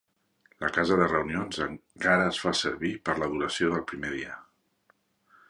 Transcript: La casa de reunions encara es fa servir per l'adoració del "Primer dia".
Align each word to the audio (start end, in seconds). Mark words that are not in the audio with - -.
La 0.61 0.69
casa 0.77 0.95
de 1.01 1.09
reunions 1.11 1.61
encara 1.65 2.25
es 2.31 2.41
fa 2.45 2.55
servir 2.61 2.95
per 3.11 3.17
l'adoració 3.21 3.71
del 3.75 3.87
"Primer 3.95 4.13
dia". 4.17 4.41